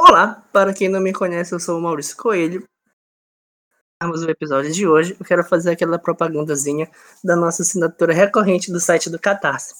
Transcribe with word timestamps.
Olá, 0.00 0.46
para 0.52 0.72
quem 0.72 0.88
não 0.88 1.00
me 1.00 1.12
conhece, 1.12 1.52
eu 1.52 1.58
sou 1.58 1.76
o 1.76 1.82
Maurício 1.82 2.16
Coelho. 2.16 2.62
Vamos 4.00 4.22
o 4.22 4.30
episódio 4.30 4.70
de 4.70 4.86
hoje. 4.86 5.16
Eu 5.18 5.26
quero 5.26 5.42
fazer 5.42 5.72
aquela 5.72 5.98
propagandazinha 5.98 6.88
da 7.24 7.34
nossa 7.34 7.62
assinatura 7.62 8.14
recorrente 8.14 8.70
do 8.70 8.78
site 8.78 9.10
do 9.10 9.18
Catarse. 9.18 9.74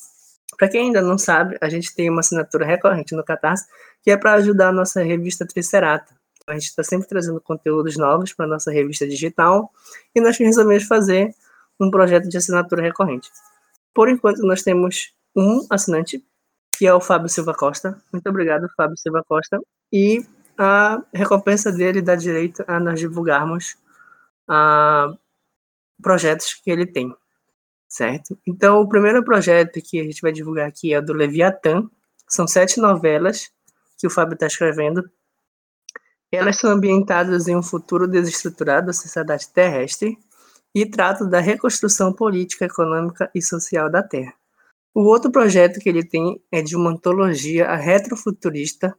Para 0.57 0.69
quem 0.69 0.87
ainda 0.87 1.01
não 1.01 1.17
sabe, 1.17 1.57
a 1.61 1.69
gente 1.69 1.95
tem 1.95 2.11
uma 2.11 2.19
assinatura 2.19 2.67
recorrente 2.67 3.15
no 3.15 3.25
Catarse 3.25 3.67
que 4.03 4.11
é 4.11 4.17
para 4.17 4.35
ajudar 4.35 4.71
a 4.71 4.73
nossa 4.73 5.01
revista 5.05 5.47
Tricerata. 5.47 6.13
A 6.49 6.55
gente 6.55 6.65
está 6.65 6.83
sempre 6.83 7.07
trazendo 7.07 7.41
conteúdos 7.41 7.97
novos 7.97 8.33
para 8.33 8.45
a 8.45 8.49
nossa 8.49 8.73
revista 8.73 9.07
digital 9.07 9.71
e 10.13 10.21
nós 10.21 10.37
resolvemos 10.37 10.83
fazer 10.83 11.33
um 11.79 11.93
projeto 11.93 12.29
de 12.29 12.37
assinatura 12.37 12.83
recorrente. 12.83 13.31
Por 13.95 14.09
enquanto, 14.09 14.39
nós 14.39 14.65
temos 14.65 15.13
um 15.37 15.65
assinante, 15.71 16.27
que 16.79 16.87
é 16.87 16.95
o 16.95 17.01
Fábio 17.01 17.29
Silva 17.29 17.53
Costa. 17.55 18.01
Muito 18.13 18.29
obrigado, 18.29 18.69
Fábio 18.77 18.97
Silva 18.97 19.25
Costa. 19.29 19.59
E 19.93 20.25
a 20.57 21.03
recompensa 21.13 21.73
dele 21.73 22.01
dá 22.01 22.15
direito 22.15 22.63
a 22.69 22.79
nós 22.79 23.01
divulgarmos 23.01 23.77
uh, 24.49 25.19
projetos 26.01 26.55
que 26.55 26.71
ele 26.71 26.87
tem, 26.87 27.13
certo? 27.89 28.39
Então, 28.47 28.81
o 28.81 28.89
primeiro 28.89 29.25
projeto 29.25 29.81
que 29.83 30.01
a 30.01 30.05
gente 30.05 30.23
vai 30.23 30.31
divulgar 30.31 30.69
aqui 30.69 30.95
é 30.95 30.99
o 31.01 31.03
do 31.03 31.13
Leviatã. 31.13 31.83
São 32.29 32.47
sete 32.47 32.81
novelas 32.81 33.51
que 33.99 34.07
o 34.07 34.11
Fábio 34.11 34.35
está 34.35 34.47
escrevendo. 34.47 35.11
Elas 36.31 36.61
são 36.61 36.71
ambientadas 36.71 37.49
em 37.49 37.57
um 37.57 37.63
futuro 37.63 38.07
desestruturado 38.07 38.87
da 38.87 38.93
sociedade 38.93 39.49
terrestre 39.49 40.17
e 40.73 40.87
tratam 40.87 41.29
da 41.29 41.41
reconstrução 41.41 42.13
política, 42.13 42.67
econômica 42.67 43.29
e 43.35 43.43
social 43.43 43.91
da 43.91 44.03
Terra. 44.03 44.38
O 44.95 45.03
outro 45.03 45.31
projeto 45.31 45.79
que 45.81 45.89
ele 45.89 46.05
tem 46.05 46.43
é 46.51 46.63
de 46.63 46.77
uma 46.77 46.91
antologia 46.91 47.75
retrofuturista 47.77 48.97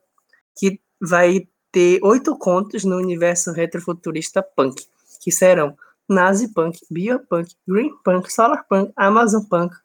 que 0.58 0.80
vai 1.02 1.48
ter 1.72 2.00
oito 2.04 2.38
contos 2.38 2.84
no 2.84 2.98
universo 2.98 3.52
retrofuturista 3.52 4.42
punk, 4.42 4.82
que 5.22 5.32
serão 5.32 5.78
Nazi 6.08 6.52
Punk, 6.54 6.80
Biopunk, 6.90 7.56
Green 7.68 7.96
Punk, 8.04 8.34
Solar 8.34 8.66
Punk, 8.68 8.92
Amazon 8.96 9.44
Punk, 9.44 9.76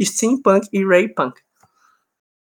Steampunk 0.00 0.68
e 0.72 0.84
Ray 0.84 1.08
Punk. 1.08 1.40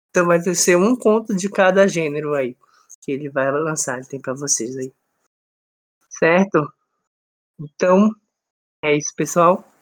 Então 0.10 0.28
vai 0.28 0.42
ser 0.54 0.76
um 0.76 0.96
conto 0.96 1.34
de 1.34 1.50
cada 1.50 1.88
gênero 1.88 2.34
aí 2.34 2.58
que 3.02 3.12
ele 3.12 3.30
vai 3.30 3.52
lançar, 3.52 4.06
tem 4.06 4.20
para 4.20 4.34
vocês 4.34 4.78
aí. 4.78 4.94
Certo? 6.10 6.72
Então, 7.60 8.12
é 8.82 8.96
isso, 8.96 9.14
pessoal. 9.16 9.73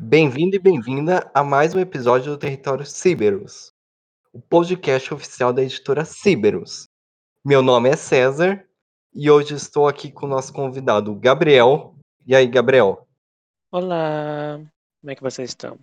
Bem-vindo 0.00 0.54
e 0.54 0.60
bem-vinda 0.60 1.28
a 1.34 1.42
mais 1.42 1.74
um 1.74 1.80
episódio 1.80 2.30
do 2.30 2.38
Território 2.38 2.86
Ciberus, 2.86 3.72
o 4.32 4.40
podcast 4.40 5.12
oficial 5.12 5.52
da 5.52 5.60
editora 5.60 6.04
Ciberus. 6.04 6.86
Meu 7.44 7.62
nome 7.62 7.88
é 7.90 7.96
César 7.96 8.64
e 9.12 9.28
hoje 9.28 9.54
estou 9.54 9.88
aqui 9.88 10.12
com 10.12 10.26
o 10.26 10.28
nosso 10.28 10.52
convidado 10.52 11.12
Gabriel. 11.16 11.96
E 12.24 12.32
aí, 12.32 12.46
Gabriel? 12.46 13.08
Olá, 13.72 14.58
como 15.00 15.10
é 15.10 15.16
que 15.16 15.22
vocês 15.22 15.50
estão? 15.50 15.76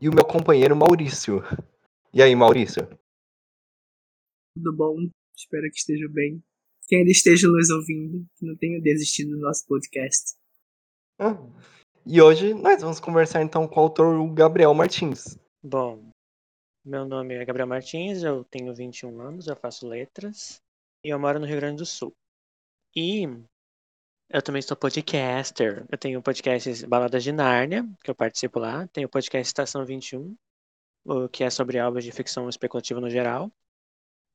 E 0.00 0.08
o 0.08 0.14
meu 0.14 0.24
companheiro 0.24 0.74
Maurício. 0.74 1.42
E 2.10 2.22
aí, 2.22 2.34
Maurício? 2.34 2.88
Tudo 4.56 4.74
bom? 4.74 4.96
Espero 5.36 5.70
que 5.70 5.76
esteja 5.76 6.08
bem. 6.08 6.42
Que 6.88 6.96
ainda 6.96 7.10
esteja 7.10 7.48
nos 7.48 7.68
ouvindo, 7.68 8.26
que 8.34 8.46
não 8.46 8.56
tenha 8.56 8.80
desistido 8.80 9.36
do 9.36 9.42
nosso 9.42 9.66
podcast. 9.66 10.36
Ah, 11.18 11.38
e 12.06 12.20
hoje 12.20 12.54
nós 12.54 12.82
vamos 12.82 13.00
conversar 13.00 13.42
então 13.42 13.66
com 13.66 13.80
o 13.80 13.82
autor 13.82 14.32
Gabriel 14.32 14.74
Martins. 14.74 15.38
Bom, 15.62 16.02
meu 16.84 17.04
nome 17.04 17.34
é 17.34 17.44
Gabriel 17.44 17.66
Martins, 17.66 18.22
eu 18.22 18.44
tenho 18.44 18.74
21 18.74 19.20
anos, 19.20 19.46
eu 19.46 19.56
faço 19.56 19.86
letras 19.86 20.60
e 21.02 21.08
eu 21.08 21.18
moro 21.18 21.40
no 21.40 21.46
Rio 21.46 21.56
Grande 21.56 21.78
do 21.78 21.86
Sul. 21.86 22.12
E 22.94 23.26
eu 24.28 24.42
também 24.42 24.62
sou 24.62 24.76
podcaster. 24.76 25.84
Eu 25.90 25.98
tenho 25.98 26.18
o 26.18 26.22
podcast 26.22 26.86
Baladas 26.86 27.22
de 27.22 27.32
Nárnia, 27.32 27.86
que 28.02 28.10
eu 28.10 28.14
participo 28.14 28.58
lá. 28.58 28.86
Tenho 28.88 29.06
o 29.06 29.10
podcast 29.10 29.46
Estação 29.46 29.84
21, 29.84 30.36
que 31.30 31.44
é 31.44 31.50
sobre 31.50 31.80
obras 31.80 32.04
de 32.04 32.12
ficção 32.12 32.48
especulativa 32.48 33.00
no 33.00 33.10
geral. 33.10 33.50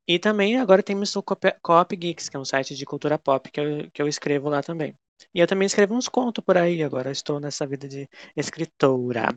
E 0.08 0.18
também 0.18 0.58
agora 0.58 0.82
temos 0.82 1.16
o 1.16 1.22
Coop 1.24 1.96
Geeks, 1.96 2.30
que 2.30 2.36
é 2.36 2.40
um 2.40 2.46
site 2.46 2.76
de 2.76 2.86
cultura 2.86 3.20
pop 3.20 3.50
que 3.52 3.60
eu, 3.60 3.92
que 3.92 4.02
eu 4.02 4.08
escrevo 4.08 4.50
lá 4.50 4.64
também. 4.64 4.96
E 5.34 5.40
eu 5.40 5.48
também 5.48 5.66
escrevo 5.66 5.94
uns 5.94 6.08
contos 6.08 6.44
por 6.44 6.58
aí, 6.58 6.84
agora 6.84 7.12
estou 7.12 7.40
nessa 7.40 7.66
vida 7.68 7.88
de 7.88 8.10
escritora. 8.36 9.28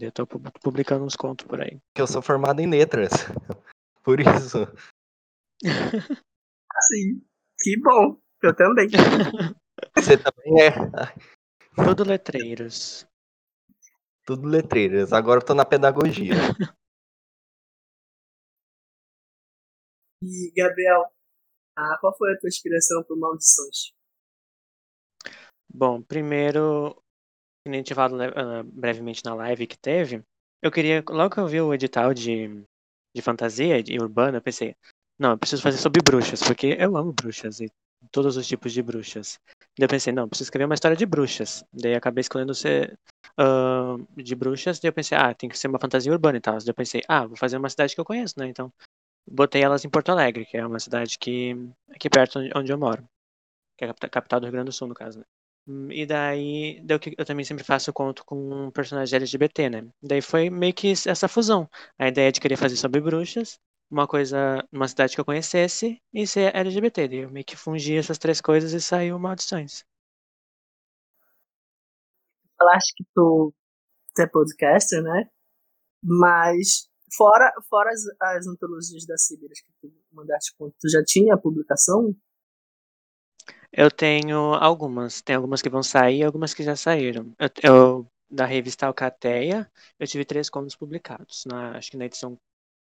Eu 0.00 0.10
estou 0.10 0.26
publicando 0.26 1.04
uns 1.04 1.16
contos 1.16 1.46
por 1.46 1.60
aí. 1.60 1.80
Que 1.94 2.02
eu 2.02 2.06
sou 2.06 2.22
formado 2.22 2.60
em 2.60 2.70
letras. 2.70 3.10
Por 4.02 4.18
isso. 4.20 4.66
Sim. 6.88 7.22
Que 7.58 7.78
bom. 7.78 8.18
Eu 8.42 8.54
também. 8.54 8.88
Você 9.96 10.16
também 10.16 10.62
é. 10.62 10.70
Tudo 11.84 12.04
letreiros. 12.04 13.06
Tudo 14.24 14.48
letreiros. 14.48 15.12
Agora 15.12 15.40
eu 15.40 15.44
tô 15.44 15.54
na 15.54 15.64
pedagogia. 15.64 16.34
E, 20.22 20.52
Gabriel, 20.54 21.10
ah, 21.76 21.98
qual 22.00 22.16
foi 22.16 22.32
a 22.32 22.38
tua 22.38 22.48
inspiração 22.48 23.02
por 23.04 23.18
Maldições? 23.18 23.92
Bom, 25.72 26.02
primeiro, 26.02 26.96
que 27.64 27.70
nem 27.70 27.82
tinha 27.82 27.94
falado 27.94 28.14
uh, 28.14 28.64
brevemente 28.64 29.24
na 29.24 29.34
live 29.34 29.66
que 29.66 29.78
teve, 29.78 30.22
eu 30.62 30.70
queria, 30.70 31.02
logo 31.08 31.34
que 31.34 31.40
eu 31.40 31.46
vi 31.46 31.60
o 31.60 31.72
edital 31.72 32.12
de, 32.12 32.48
de 33.14 33.22
fantasia 33.22 33.82
e 33.86 33.98
urbana, 33.98 34.38
eu 34.38 34.42
pensei, 34.42 34.74
não, 35.18 35.30
eu 35.32 35.38
preciso 35.38 35.62
fazer 35.62 35.78
sobre 35.78 36.02
bruxas, 36.02 36.42
porque 36.42 36.76
eu 36.78 36.96
amo 36.96 37.12
bruxas 37.12 37.60
e 37.60 37.70
todos 38.10 38.36
os 38.36 38.46
tipos 38.46 38.72
de 38.72 38.82
bruxas. 38.82 39.38
Daí 39.78 39.84
eu 39.84 39.88
pensei, 39.88 40.12
não, 40.12 40.28
preciso 40.28 40.46
escrever 40.46 40.64
uma 40.64 40.74
história 40.74 40.96
de 40.96 41.06
bruxas. 41.06 41.64
Daí 41.72 41.94
acabei 41.94 42.22
escolhendo 42.22 42.54
ser 42.54 42.98
uh, 43.38 44.22
de 44.22 44.34
bruxas, 44.34 44.80
daí 44.80 44.88
eu 44.88 44.92
pensei, 44.92 45.16
ah, 45.16 45.32
tem 45.34 45.48
que 45.48 45.58
ser 45.58 45.68
uma 45.68 45.78
fantasia 45.78 46.12
urbana 46.12 46.38
e 46.38 46.40
tal. 46.40 46.58
Daí 46.58 46.68
eu 46.68 46.74
pensei, 46.74 47.02
ah, 47.08 47.26
vou 47.26 47.36
fazer 47.36 47.56
uma 47.56 47.70
cidade 47.70 47.94
que 47.94 48.00
eu 48.00 48.04
conheço, 48.04 48.34
né? 48.38 48.48
Então, 48.48 48.72
botei 49.30 49.62
elas 49.62 49.84
em 49.84 49.90
Porto 49.90 50.10
Alegre, 50.10 50.46
que 50.46 50.56
é 50.56 50.66
uma 50.66 50.80
cidade 50.80 51.18
que 51.18 51.54
aqui 51.90 52.10
perto 52.10 52.40
onde 52.56 52.72
eu 52.72 52.78
moro, 52.78 53.04
que 53.78 53.84
é 53.84 53.90
a 53.90 53.94
capital 53.94 54.40
do 54.40 54.44
Rio 54.46 54.52
Grande 54.52 54.66
do 54.66 54.72
Sul, 54.72 54.88
no 54.88 54.94
caso, 54.94 55.20
né? 55.20 55.24
E 55.66 56.04
daí, 56.06 56.80
daí 56.82 56.98
eu 57.16 57.24
também 57.24 57.44
sempre 57.44 57.62
faço 57.62 57.92
conto 57.92 58.24
com 58.24 58.66
um 58.66 58.70
personagem 58.70 59.16
LGBT, 59.16 59.70
né? 59.70 59.88
Daí 60.02 60.20
foi 60.20 60.50
meio 60.50 60.74
que 60.74 60.92
essa 60.92 61.28
fusão. 61.28 61.68
A 61.98 62.08
ideia 62.08 62.32
de 62.32 62.40
querer 62.40 62.56
fazer 62.56 62.76
sobre 62.76 63.00
bruxas, 63.00 63.58
uma 63.90 64.06
coisa, 64.06 64.66
uma 64.72 64.88
cidade 64.88 65.14
que 65.14 65.20
eu 65.20 65.24
conhecesse 65.24 66.00
e 66.12 66.26
ser 66.26 66.54
LGBT. 66.56 67.08
Daí 67.08 67.18
eu 67.18 67.30
meio 67.30 67.44
que 67.44 67.56
fungi 67.56 67.96
essas 67.96 68.18
três 68.18 68.40
coisas 68.40 68.72
e 68.72 68.80
saiu 68.80 69.18
Maldições. 69.18 69.84
Falaste 72.58 72.94
que 72.96 73.04
tu, 73.14 73.54
é 74.18 74.26
podcaster, 74.26 75.02
né? 75.02 75.28
Mas 76.02 76.88
fora, 77.16 77.52
fora 77.68 77.90
as, 77.90 78.02
as 78.20 78.46
antologias 78.46 79.06
da 79.06 79.16
Sibiras 79.16 79.60
que 79.60 79.72
tu 79.80 79.92
mandaste 80.12 80.54
tu 80.58 80.88
já 80.90 81.02
tinha 81.04 81.36
publicação? 81.36 82.14
Eu 83.72 83.90
tenho 83.90 84.54
algumas. 84.54 85.20
Tem 85.20 85.36
algumas 85.36 85.62
que 85.62 85.68
vão 85.68 85.82
sair 85.82 86.24
algumas 86.24 86.52
que 86.52 86.62
já 86.62 86.74
saíram. 86.76 87.32
Eu, 87.38 87.48
eu, 87.62 88.06
da 88.30 88.44
revista 88.44 88.86
Alcateia, 88.86 89.70
eu 89.98 90.06
tive 90.06 90.24
três 90.24 90.50
contos 90.50 90.76
publicados. 90.76 91.44
Na, 91.46 91.76
acho 91.76 91.90
que 91.90 91.96
na 91.96 92.06
edição 92.06 92.36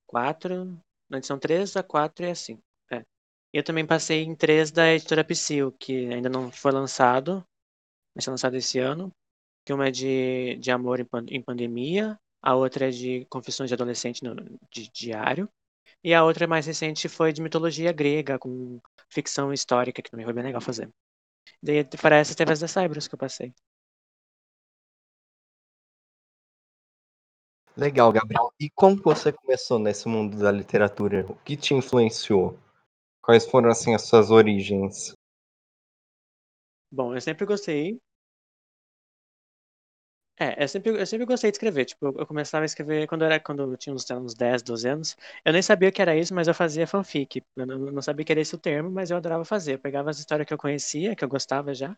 4, 0.07 0.79
na 1.09 1.19
edição 1.19 1.39
3, 1.39 1.77
a 1.77 1.83
4 1.83 2.27
e 2.27 2.31
a 2.31 2.35
5. 2.35 2.61
É. 2.93 3.03
Eu 3.53 3.63
também 3.63 3.87
passei 3.87 4.23
em 4.23 4.35
três 4.35 4.71
da 4.71 4.93
editora 4.93 5.25
Psyll, 5.25 5.73
que 5.73 6.13
ainda 6.13 6.29
não 6.29 6.51
foi 6.51 6.73
lançado. 6.73 7.45
Vai 8.15 8.23
ser 8.23 8.31
lançado 8.31 8.57
esse 8.57 8.79
ano. 8.79 9.11
Que 9.65 9.73
uma 9.73 9.89
é 9.89 9.91
de, 9.91 10.57
de 10.57 10.71
amor 10.71 11.01
em, 11.01 11.07
em 11.29 11.41
pandemia, 11.41 12.19
a 12.43 12.55
outra 12.55 12.89
é 12.89 12.91
de 12.91 13.25
confissões 13.31 13.71
de 13.71 13.75
adolescente 13.75 14.23
no, 14.23 14.35
de 14.71 14.91
diário. 14.91 15.49
E 16.05 16.13
a 16.13 16.23
outra 16.23 16.47
mais 16.47 16.67
recente 16.67 17.09
foi 17.09 17.33
de 17.33 17.41
mitologia 17.41 17.91
grega, 17.91 18.39
com 18.39 18.79
ficção 19.09 19.55
histórica, 19.55 20.03
que 20.03 20.11
também 20.11 20.27
foi 20.27 20.35
bem 20.35 20.45
legal 20.45 20.61
fazer. 20.61 20.93
Daí 21.63 21.83
parece 22.01 22.37
teve 22.37 22.53
as 22.53 22.61
da 22.61 22.69
Cybros 22.69 23.09
que 23.09 23.15
eu 23.15 23.19
passei. 23.19 23.55
Legal, 27.75 28.13
Gabriel. 28.13 28.53
E 28.61 28.69
como 28.69 29.01
você 29.03 29.33
começou 29.33 29.79
nesse 29.79 30.07
mundo 30.07 30.39
da 30.39 30.53
literatura? 30.53 31.25
O 31.27 31.35
que 31.37 31.57
te 31.57 31.73
influenciou? 31.73 32.59
Quais 33.23 33.47
foram 33.47 33.71
assim 33.71 33.95
as 33.95 34.03
suas 34.03 34.31
origens? 34.31 35.15
Bom, 36.93 37.15
eu 37.15 37.21
sempre 37.21 37.47
gostei 37.47 37.99
é, 40.39 40.65
eu 40.65 40.69
sempre, 40.69 40.91
eu 41.01 41.07
sempre 41.07 41.27
gostei 41.27 41.51
de 41.51 41.57
escrever. 41.57 41.85
Tipo, 41.85 42.07
eu 42.19 42.27
começava 42.27 42.65
a 42.65 42.67
escrever 42.67 43.07
quando 43.07 43.23
eu, 43.23 43.27
era, 43.27 43.41
quando 43.41 43.63
eu 43.63 43.77
tinha 43.77 43.95
uns, 43.95 44.09
uns 44.11 44.35
10, 44.35 44.63
12 44.63 44.89
anos. 44.89 45.17
Eu 45.45 45.53
nem 45.53 45.63
sabia 45.63 45.89
o 45.89 45.93
que 45.93 46.03
era 46.03 46.17
isso, 46.17 46.35
mas 46.35 46.49
eu 46.49 46.55
fazia 46.55 46.87
fanfic. 46.87 47.43
Eu 47.57 47.67
não, 47.67 47.79
não 47.93 48.03
sabia 48.03 48.25
que 48.25 48.33
era 48.33 48.41
esse 48.41 48.55
o 48.55 48.59
termo, 48.59 48.91
mas 48.91 49.11
eu 49.11 49.17
adorava 49.17 49.45
fazer. 49.45 49.75
Eu 49.75 49.79
pegava 49.79 50.11
as 50.11 50.19
histórias 50.19 50.47
que 50.47 50.55
eu 50.55 50.59
conhecia, 50.59 51.15
que 51.17 51.25
eu 51.25 51.29
gostava 51.29 51.73
já, 51.75 51.97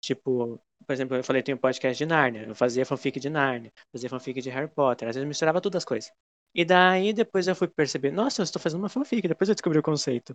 Tipo, 0.00 0.60
por 0.86 0.92
exemplo, 0.92 1.16
eu 1.16 1.24
falei, 1.24 1.42
tem 1.42 1.54
um 1.54 1.58
podcast 1.58 1.98
de 1.98 2.06
Narnia. 2.06 2.44
Eu 2.44 2.54
fazia 2.54 2.86
fanfic 2.86 3.18
de 3.20 3.28
Narnia, 3.30 3.72
fazia 3.92 4.08
fanfic 4.08 4.40
de 4.40 4.50
Harry 4.50 4.68
Potter. 4.68 5.08
Às 5.08 5.16
vezes 5.16 5.24
eu 5.24 5.28
misturava 5.28 5.60
todas 5.60 5.78
as 5.78 5.84
coisas. 5.84 6.12
E 6.54 6.64
daí 6.64 7.12
depois 7.12 7.46
eu 7.48 7.54
fui 7.56 7.68
perceber, 7.68 8.10
nossa, 8.12 8.40
eu 8.40 8.44
estou 8.44 8.60
fazendo 8.60 8.80
uma 8.80 8.88
fanfic, 8.88 9.26
depois 9.28 9.48
eu 9.48 9.54
descobri 9.54 9.78
o 9.78 9.82
conceito. 9.82 10.34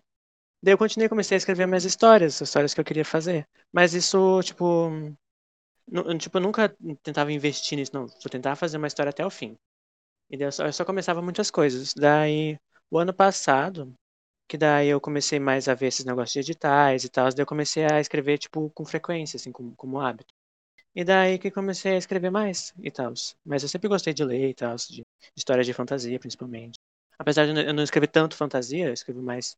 Daí 0.63 0.73
eu 0.73 0.77
continuei, 0.77 1.09
comecei 1.09 1.35
a 1.35 1.39
escrever 1.39 1.67
minhas 1.67 1.85
histórias, 1.85 2.41
as 2.41 2.49
histórias 2.49 2.73
que 2.73 2.81
eu 2.81 2.85
queria 2.85 3.05
fazer. 3.05 3.47
Mas 3.73 3.93
isso, 3.93 4.41
tipo, 4.43 4.89
tipo, 6.19 6.37
eu 6.37 6.41
nunca 6.41 6.69
tentava 7.03 7.31
investir 7.31 7.77
nisso, 7.77 7.91
não. 7.93 8.07
Só 8.07 8.29
tentava 8.29 8.55
fazer 8.55 8.77
uma 8.77 8.87
história 8.87 9.09
até 9.09 9.25
o 9.25 9.29
fim. 9.29 9.57
E 10.29 10.37
daí 10.37 10.47
eu 10.47 10.51
só, 10.51 10.65
eu 10.65 10.73
só 10.73 10.85
começava 10.85 11.21
muitas 11.21 11.51
coisas. 11.51 11.93
Daí, 11.95 12.59
o 12.91 12.97
ano 12.99 13.13
passado, 13.13 13.93
que 14.49 14.57
daí 14.57 14.89
eu 14.89 15.01
comecei 15.01 15.39
mais 15.39 15.67
a 15.69 15.75
ver 15.75 15.87
esses 15.87 16.05
negócios 16.05 16.33
de 16.33 16.51
editais 16.51 17.03
e 17.05 17.09
tal, 17.09 17.29
daí 17.31 17.41
eu 17.43 17.47
comecei 17.47 17.85
a 17.85 17.99
escrever, 17.99 18.37
tipo, 18.39 18.69
com 18.71 18.85
frequência, 18.85 19.37
assim, 19.37 19.51
como, 19.51 19.75
como 19.77 19.99
hábito. 20.01 20.33
E 20.95 21.03
daí 21.03 21.39
que 21.39 21.51
comecei 21.51 21.93
a 21.93 21.97
escrever 21.97 22.31
mais 22.31 22.73
e 22.79 22.91
tal. 22.91 23.13
Mas 23.45 23.63
eu 23.63 23.69
sempre 23.69 23.89
gostei 23.89 24.13
de 24.13 24.23
ler 24.23 24.49
e 24.49 24.53
tal, 24.53 24.75
de 24.75 25.03
histórias 25.35 25.65
de 25.65 25.73
fantasia, 25.73 26.19
principalmente. 26.19 26.79
Apesar 27.17 27.45
de 27.45 27.67
eu 27.67 27.73
não 27.73 27.83
escrever 27.83 28.07
tanto 28.07 28.35
fantasia, 28.35 28.87
eu 28.87 28.93
escrevo 28.93 29.21
mais 29.21 29.55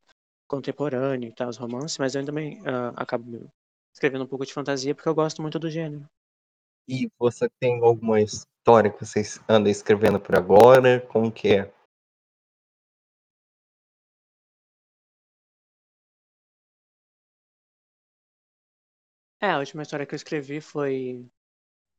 contemporâneo 0.47 1.29
e 1.29 1.33
tal, 1.33 1.49
os 1.49 1.57
romances, 1.57 1.97
mas 1.97 2.15
eu 2.15 2.25
também 2.25 2.61
uh, 2.61 2.93
acabo 2.95 3.49
escrevendo 3.93 4.23
um 4.25 4.27
pouco 4.27 4.45
de 4.45 4.53
fantasia 4.53 4.93
porque 4.93 5.09
eu 5.09 5.15
gosto 5.15 5.41
muito 5.41 5.59
do 5.59 5.69
gênero. 5.69 6.05
E 6.87 7.09
você 7.17 7.49
tem 7.59 7.81
alguma 7.83 8.21
história 8.21 8.91
que 8.91 9.03
você 9.03 9.21
anda 9.49 9.69
escrevendo 9.69 10.19
por 10.19 10.35
agora? 10.35 11.01
Como 11.01 11.31
que 11.31 11.49
é? 11.49 11.73
É, 19.41 19.51
a 19.51 19.59
última 19.59 19.83
história 19.83 20.05
que 20.05 20.13
eu 20.13 20.17
escrevi 20.17 20.61
foi. 20.61 21.25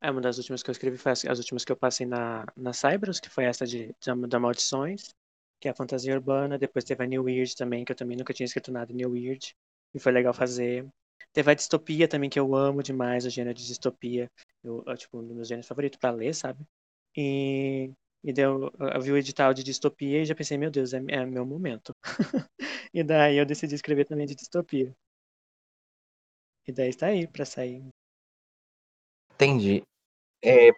É 0.02 0.10
uma 0.10 0.20
das 0.20 0.38
últimas 0.38 0.62
que 0.62 0.70
eu 0.70 0.72
escrevi 0.72 0.98
foi 0.98 1.12
as, 1.12 1.24
as 1.24 1.38
últimas 1.38 1.64
que 1.64 1.72
eu 1.72 1.76
passei 1.76 2.06
na, 2.06 2.44
na 2.56 2.72
Cyberus, 2.72 3.20
que 3.20 3.30
foi 3.30 3.44
essa 3.44 3.66
de, 3.66 3.94
de, 4.00 4.28
de 4.28 4.38
Maldições, 4.38 5.14
que 5.60 5.68
é 5.68 5.70
a 5.70 5.74
fantasia 5.74 6.14
urbana. 6.14 6.58
Depois 6.58 6.84
teve 6.84 7.02
a 7.02 7.06
New 7.06 7.24
Weird 7.24 7.56
também, 7.56 7.84
que 7.84 7.92
eu 7.92 7.96
também 7.96 8.16
nunca 8.16 8.34
tinha 8.34 8.44
escrito 8.44 8.72
nada 8.72 8.92
New 8.92 9.10
Weird. 9.12 9.54
E 9.94 9.98
foi 9.98 10.12
legal 10.12 10.34
fazer. 10.34 10.86
Teve 11.32 11.50
a 11.50 11.54
distopia 11.54 12.08
também, 12.08 12.30
que 12.30 12.38
eu 12.38 12.54
amo 12.54 12.82
demais, 12.82 13.24
o 13.26 13.30
gênero 13.30 13.54
de 13.54 13.66
distopia. 13.66 14.30
Eu, 14.66 14.82
eu 14.86 14.96
tipo, 14.96 15.18
um 15.18 15.26
dos 15.26 15.36
meus 15.36 15.48
gêneros 15.48 15.68
favoritos 15.68 15.98
pra 15.98 16.10
ler, 16.10 16.34
sabe? 16.34 16.64
E, 17.16 17.90
e 18.22 18.32
deu, 18.32 18.72
eu 18.78 19.00
vi 19.00 19.12
o 19.12 19.16
edital 19.16 19.54
de 19.54 19.62
distopia 19.62 20.22
e 20.22 20.24
já 20.26 20.34
pensei, 20.34 20.58
meu 20.58 20.70
Deus, 20.70 20.92
é, 20.92 21.02
é 21.08 21.24
meu 21.24 21.46
momento. 21.46 21.94
e 22.92 23.02
daí 23.04 23.38
eu 23.38 23.46
decidi 23.46 23.74
escrever 23.74 24.04
também 24.06 24.26
de 24.26 24.34
distopia. 24.34 24.94
E 26.66 26.72
daí 26.72 26.88
está 26.88 27.06
aí 27.06 27.26
para 27.28 27.44
sair. 27.44 27.86
Entendi. 29.34 29.82
É, 30.42 30.70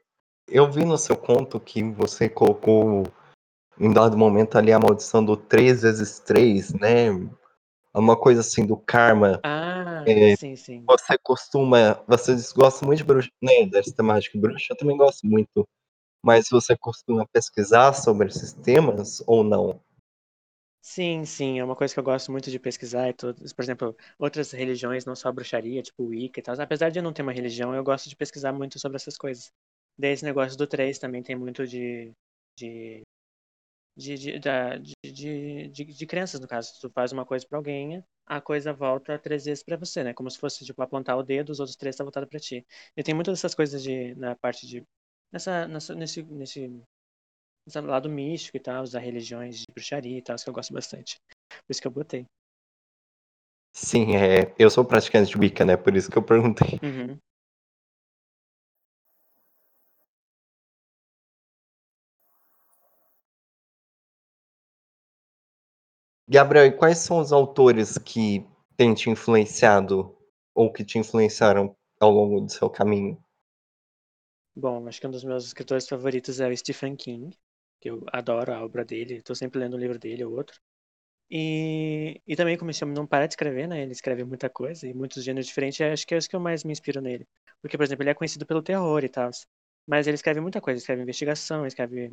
eu 0.46 0.70
vi 0.70 0.84
no 0.84 0.98
seu 0.98 1.16
conto 1.16 1.58
que 1.58 1.82
você 1.82 2.28
colocou 2.28 3.04
em 3.78 3.92
dado 3.92 4.18
momento 4.18 4.58
ali 4.58 4.72
a 4.72 4.78
maldição 4.78 5.24
do 5.24 5.36
3 5.36 5.82
vezes 5.82 6.18
3, 6.18 6.74
né? 6.74 7.08
Uma 7.94 8.16
coisa 8.16 8.40
assim 8.40 8.66
do 8.66 8.76
karma. 8.76 9.40
Ah, 9.44 10.04
é, 10.06 10.36
sim, 10.36 10.54
sim. 10.56 10.84
Você 10.86 11.18
costuma. 11.18 12.02
Vocês 12.06 12.52
gostam 12.52 12.86
muito 12.86 12.98
de 12.98 13.04
bruxa, 13.04 13.30
né? 13.42 13.66
Dessa 13.66 13.94
temática 13.94 14.38
bruxa, 14.38 14.66
eu 14.70 14.76
também 14.76 14.96
gosto 14.96 15.26
muito. 15.26 15.66
Mas 16.24 16.48
você 16.50 16.76
costuma 16.76 17.26
pesquisar 17.32 17.92
sobre 17.92 18.28
esses 18.28 18.52
temas 18.52 19.22
ou 19.26 19.44
não? 19.44 19.80
Sim, 20.80 21.24
sim, 21.24 21.58
é 21.58 21.64
uma 21.64 21.76
coisa 21.76 21.92
que 21.92 22.00
eu 22.00 22.04
gosto 22.04 22.32
muito 22.32 22.50
de 22.50 22.58
pesquisar. 22.58 23.08
E 23.08 23.12
todos, 23.12 23.52
por 23.52 23.62
exemplo, 23.62 23.96
outras 24.18 24.52
religiões, 24.52 25.04
não 25.04 25.14
só 25.14 25.30
bruxaria, 25.30 25.82
tipo 25.82 26.04
Wicca 26.04 26.40
e 26.40 26.42
tal. 26.42 26.58
Apesar 26.60 26.88
de 26.90 26.98
eu 26.98 27.02
não 27.02 27.12
ter 27.12 27.22
uma 27.22 27.32
religião, 27.32 27.74
eu 27.74 27.84
gosto 27.84 28.08
de 28.08 28.16
pesquisar 28.16 28.52
muito 28.52 28.78
sobre 28.78 28.96
essas 28.96 29.16
coisas. 29.16 29.52
Daí 29.98 30.12
esse 30.12 30.24
negócio 30.24 30.56
do 30.56 30.66
3 30.66 30.98
também 30.98 31.22
tem 31.22 31.36
muito 31.36 31.66
de. 31.66 32.12
de. 32.56 33.02
De, 33.98 34.14
de, 34.16 34.38
de, 35.12 35.68
de, 35.68 35.84
de 35.84 36.06
crenças, 36.06 36.40
no 36.40 36.46
caso. 36.46 36.72
Tu 36.80 36.88
faz 36.90 37.10
uma 37.12 37.26
coisa 37.26 37.44
pra 37.48 37.58
alguém, 37.58 38.02
a 38.24 38.40
coisa 38.40 38.72
volta 38.72 39.18
três 39.18 39.44
vezes 39.44 39.64
pra 39.64 39.76
você, 39.76 40.04
né? 40.04 40.14
Como 40.14 40.30
se 40.30 40.38
fosse, 40.38 40.64
tipo, 40.64 40.80
apontar 40.80 41.18
o 41.18 41.22
dedo, 41.22 41.50
os 41.50 41.58
outros 41.58 41.76
três 41.76 41.96
tá 41.96 42.04
voltado 42.04 42.26
pra 42.28 42.38
ti. 42.38 42.64
E 42.96 43.02
tem 43.02 43.14
muitas 43.14 43.36
dessas 43.38 43.54
coisas 43.54 43.82
de, 43.82 44.14
na 44.14 44.36
parte 44.36 44.66
de. 44.66 44.84
Nessa, 45.32 45.66
nessa, 45.66 45.94
nesse, 45.94 46.22
nesse 46.22 46.70
do 47.66 47.86
lado 47.86 48.08
místico 48.08 48.56
e 48.56 48.60
tal, 48.60 48.84
das 48.84 48.94
religiões 48.94 49.58
de 49.58 49.64
bruxaria 49.74 50.18
e 50.18 50.22
tal, 50.22 50.36
que 50.36 50.48
eu 50.48 50.54
gosto 50.54 50.72
bastante. 50.72 51.16
Por 51.48 51.70
isso 51.70 51.80
que 51.80 51.86
eu 51.86 51.92
botei. 51.92 52.24
Sim, 53.72 54.16
é, 54.16 54.54
eu 54.58 54.70
sou 54.70 54.84
praticante 54.84 55.30
de 55.30 55.38
Wicca, 55.38 55.64
né? 55.64 55.76
Por 55.76 55.94
isso 55.94 56.10
que 56.10 56.16
eu 56.16 56.22
perguntei. 56.22 56.78
Uhum. 56.82 57.18
Gabriel, 66.28 66.66
e 66.66 66.72
quais 66.72 66.98
são 66.98 67.18
os 67.18 67.32
autores 67.32 67.96
que 67.98 68.46
têm 68.76 68.94
te 68.94 69.10
influenciado 69.10 70.16
ou 70.54 70.72
que 70.72 70.84
te 70.84 70.98
influenciaram 70.98 71.74
ao 71.98 72.10
longo 72.10 72.40
do 72.40 72.52
seu 72.52 72.68
caminho? 72.68 73.18
Bom, 74.54 74.86
acho 74.88 75.00
que 75.00 75.06
um 75.06 75.10
dos 75.10 75.24
meus 75.24 75.46
escritores 75.46 75.88
favoritos 75.88 76.40
é 76.40 76.48
o 76.48 76.56
Stephen 76.56 76.96
King 76.96 77.36
que 77.80 77.90
eu 77.90 78.04
adoro 78.12 78.52
a 78.52 78.64
obra 78.64 78.84
dele, 78.84 79.16
estou 79.16 79.36
sempre 79.36 79.60
lendo 79.60 79.76
um 79.76 79.80
livro 79.80 79.98
dele 79.98 80.24
ou 80.24 80.34
outro. 80.34 80.60
E, 81.30 82.20
e 82.26 82.36
também 82.36 82.56
comecei 82.58 82.86
a 82.88 82.90
não 82.90 83.06
parar 83.06 83.26
de 83.26 83.34
escrever, 83.34 83.68
né? 83.68 83.82
Ele 83.82 83.92
escreve 83.92 84.24
muita 84.24 84.50
coisa 84.50 84.86
e 84.86 84.94
muitos 84.94 85.24
gêneros 85.24 85.46
diferentes, 85.46 85.80
acho 85.80 86.06
que 86.06 86.14
é 86.14 86.18
isso 86.18 86.28
que 86.28 86.36
eu 86.36 86.40
mais 86.40 86.64
me 86.64 86.72
inspiro 86.72 87.00
nele. 87.02 87.26
Porque, 87.62 87.76
por 87.76 87.84
exemplo, 87.84 88.02
ele 88.04 88.10
é 88.10 88.14
conhecido 88.14 88.46
pelo 88.46 88.62
terror 88.62 89.04
e 89.04 89.08
tal, 89.08 89.30
mas 89.86 90.06
ele 90.06 90.16
escreve 90.16 90.40
muita 90.40 90.60
coisa, 90.60 90.76
ele 90.76 90.82
escreve 90.82 91.02
investigação, 91.02 91.60
ele 91.60 91.68
escreve 91.68 92.12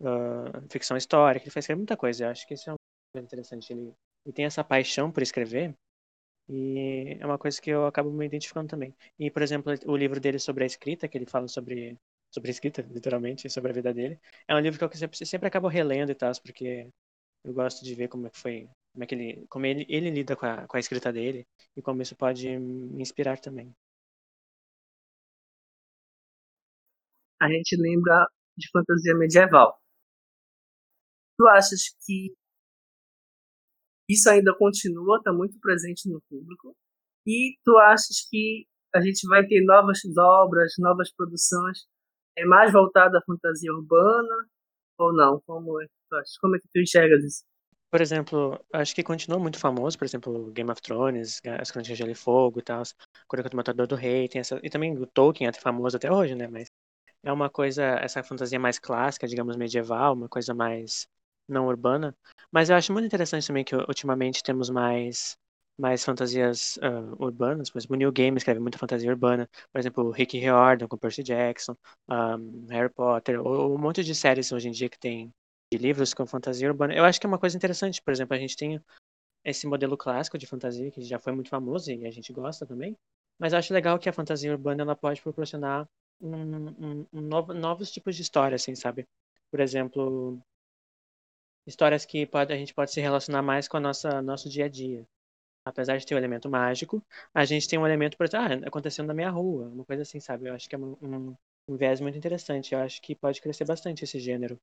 uh, 0.00 0.68
ficção 0.70 0.96
histórica, 0.96 1.44
ele 1.44 1.52
faz 1.52 1.68
muita 1.70 1.96
coisa, 1.96 2.24
eu 2.24 2.30
acho 2.30 2.46
que 2.46 2.54
isso 2.54 2.70
é 2.70 2.74
coisa 2.74 2.85
interessante. 3.20 3.72
Ele, 3.72 3.92
ele 4.24 4.32
tem 4.34 4.44
essa 4.44 4.64
paixão 4.64 5.10
por 5.10 5.22
escrever 5.22 5.74
e 6.48 7.18
é 7.20 7.26
uma 7.26 7.38
coisa 7.38 7.60
que 7.60 7.70
eu 7.70 7.86
acabo 7.86 8.10
me 8.12 8.26
identificando 8.26 8.68
também. 8.68 8.94
E, 9.18 9.30
por 9.30 9.42
exemplo, 9.42 9.72
o 9.86 9.96
livro 9.96 10.20
dele 10.20 10.38
sobre 10.38 10.64
a 10.64 10.66
escrita, 10.66 11.08
que 11.08 11.18
ele 11.18 11.26
fala 11.26 11.48
sobre 11.48 11.98
sobre 12.30 12.50
escrita, 12.50 12.82
literalmente, 12.92 13.48
sobre 13.50 13.70
a 13.72 13.74
vida 13.74 13.94
dele. 13.94 14.20
É 14.48 14.54
um 14.54 14.60
livro 14.60 14.78
que 14.78 14.84
eu 14.84 14.98
sempre, 14.98 15.26
sempre 15.26 15.48
acabo 15.48 15.68
relendo 15.68 16.10
e 16.12 16.14
tal, 16.14 16.32
porque 16.42 16.88
eu 17.44 17.54
gosto 17.54 17.84
de 17.84 17.94
ver 17.94 18.08
como 18.08 18.26
é 18.26 18.30
que 18.30 18.38
foi, 18.38 18.68
como 18.92 19.04
é 19.04 19.06
que 19.06 19.14
ele, 19.14 19.46
como 19.48 19.66
ele, 19.66 19.86
ele 19.88 20.10
lida 20.10 20.36
com 20.36 20.46
a, 20.46 20.66
com 20.66 20.76
a 20.76 20.80
escrita 20.80 21.12
dele 21.12 21.46
e 21.76 21.82
como 21.82 22.02
isso 22.02 22.16
pode 22.16 22.48
me 22.58 23.02
inspirar 23.02 23.38
também. 23.40 23.74
A 27.40 27.48
gente 27.48 27.76
lembra 27.80 28.26
de 28.58 28.68
fantasia 28.70 29.14
medieval. 29.14 29.78
Tu 31.38 31.46
achas 31.48 31.82
que 32.04 32.34
isso 34.08 34.28
ainda 34.30 34.54
continua, 34.54 35.18
está 35.18 35.32
muito 35.32 35.58
presente 35.60 36.08
no 36.10 36.20
público? 36.28 36.76
E 37.26 37.56
tu 37.64 37.76
achas 37.78 38.26
que 38.30 38.66
a 38.94 39.00
gente 39.00 39.26
vai 39.28 39.46
ter 39.46 39.64
novas 39.64 40.00
obras, 40.16 40.74
novas 40.78 41.12
produções 41.12 41.86
é 42.36 42.44
mais 42.44 42.72
voltado 42.72 43.16
à 43.16 43.22
fantasia 43.22 43.72
urbana 43.72 44.46
ou 44.98 45.12
não? 45.12 45.40
Como 45.46 45.80
é 45.80 45.86
que 45.86 45.92
tu, 46.10 46.16
Como 46.40 46.56
é 46.56 46.58
que 46.58 46.68
tu 46.72 46.80
enxergas 46.80 47.24
isso? 47.24 47.44
Por 47.90 48.00
exemplo, 48.00 48.60
acho 48.72 48.94
que 48.94 49.02
continua 49.02 49.38
muito 49.38 49.58
famoso, 49.58 49.96
por 49.96 50.04
exemplo, 50.04 50.50
Game 50.52 50.70
of 50.70 50.82
Thrones, 50.82 51.40
As 51.60 51.70
Crônicas 51.70 51.86
de 51.86 51.94
Gelo 51.94 52.10
e 52.10 52.14
Fogo 52.14 52.58
e 52.58 52.62
tal, 52.62 52.82
Crônica 53.28 53.48
do 53.48 53.56
Matador 53.56 53.86
do 53.86 53.94
Rei, 53.94 54.28
tem 54.28 54.40
essa, 54.40 54.60
e 54.62 54.68
também 54.68 54.96
o 54.98 55.06
Tolkien 55.06 55.48
é 55.48 55.52
famoso 55.52 55.96
até 55.96 56.12
hoje, 56.12 56.34
né, 56.34 56.48
mas 56.48 56.68
é 57.22 57.32
uma 57.32 57.48
coisa, 57.48 57.82
essa 58.00 58.22
fantasia 58.22 58.58
mais 58.58 58.78
clássica, 58.78 59.26
digamos, 59.26 59.56
medieval, 59.56 60.14
uma 60.14 60.28
coisa 60.28 60.52
mais 60.52 61.08
não 61.48 61.66
urbana, 61.66 62.14
mas 62.50 62.70
eu 62.70 62.76
acho 62.76 62.92
muito 62.92 63.06
interessante 63.06 63.46
também 63.46 63.64
que 63.64 63.74
ultimamente 63.74 64.42
temos 64.42 64.70
mais 64.70 65.36
mais 65.78 66.02
fantasias 66.04 66.78
uh, 66.78 67.22
urbanas, 67.22 67.68
por 67.70 67.78
exemplo, 67.78 67.96
o 67.96 67.98
Neil 67.98 68.12
Gaiman 68.12 68.38
escreve 68.38 68.60
muita 68.60 68.78
fantasia 68.78 69.10
urbana, 69.10 69.48
por 69.70 69.78
exemplo, 69.78 70.10
Rick 70.10 70.38
Riordan 70.38 70.88
com 70.88 70.96
Percy 70.96 71.22
Jackson, 71.22 71.76
um, 72.08 72.66
Harry 72.70 72.88
Potter, 72.92 73.40
ou, 73.46 73.74
um 73.74 73.78
monte 73.78 74.02
de 74.02 74.14
séries 74.14 74.50
hoje 74.52 74.68
em 74.68 74.70
dia 74.70 74.88
que 74.88 74.98
tem 74.98 75.30
de 75.70 75.78
livros 75.78 76.14
com 76.14 76.26
fantasia 76.26 76.68
urbana. 76.68 76.94
Eu 76.94 77.04
acho 77.04 77.20
que 77.20 77.26
é 77.26 77.28
uma 77.28 77.38
coisa 77.38 77.56
interessante, 77.56 78.00
por 78.02 78.10
exemplo, 78.12 78.34
a 78.34 78.38
gente 78.38 78.56
tem 78.56 78.80
esse 79.44 79.66
modelo 79.66 79.96
clássico 79.96 80.38
de 80.38 80.46
fantasia 80.46 80.90
que 80.90 81.02
já 81.02 81.18
foi 81.18 81.32
muito 81.32 81.50
famoso 81.50 81.90
e 81.90 82.06
a 82.06 82.10
gente 82.10 82.32
gosta 82.32 82.66
também, 82.66 82.96
mas 83.38 83.52
eu 83.52 83.58
acho 83.58 83.74
legal 83.74 83.98
que 83.98 84.08
a 84.08 84.12
fantasia 84.12 84.52
urbana 84.52 84.82
ela 84.82 84.96
pode 84.96 85.20
proporcionar 85.20 85.86
um, 86.20 86.34
um, 86.34 87.06
um 87.12 87.20
novo, 87.20 87.52
novos 87.52 87.90
tipos 87.90 88.16
de 88.16 88.22
história, 88.22 88.56
assim, 88.56 88.74
sabe? 88.74 89.06
Por 89.50 89.60
exemplo, 89.60 90.40
histórias 91.66 92.04
que 92.04 92.26
pode, 92.26 92.52
a 92.52 92.56
gente 92.56 92.74
pode 92.74 92.92
se 92.92 93.00
relacionar 93.00 93.42
mais 93.42 93.68
com 93.68 93.80
nossa 93.80 94.22
nosso 94.22 94.48
dia 94.48 94.66
a 94.66 94.68
dia 94.68 95.06
apesar 95.66 95.96
de 95.96 96.06
ter 96.06 96.14
o 96.14 96.16
um 96.16 96.18
elemento 96.18 96.48
mágico, 96.48 97.04
a 97.34 97.44
gente 97.44 97.68
tem 97.68 97.76
um 97.76 97.84
elemento, 97.84 98.16
por 98.16 98.24
exemplo, 98.24 98.46
ah, 98.64 98.68
acontecendo 98.68 99.08
na 99.08 99.14
minha 99.14 99.30
rua, 99.30 99.66
uma 99.66 99.84
coisa 99.84 100.02
assim, 100.02 100.20
sabe? 100.20 100.48
Eu 100.48 100.54
acho 100.54 100.68
que 100.68 100.76
é 100.76 100.78
um, 100.78 100.96
um, 101.02 101.36
um 101.68 101.76
viés 101.76 102.00
muito 102.00 102.16
interessante. 102.16 102.72
Eu 102.72 102.78
acho 102.78 103.02
que 103.02 103.16
pode 103.16 103.42
crescer 103.42 103.64
bastante 103.64 104.04
esse 104.04 104.20
gênero. 104.20 104.56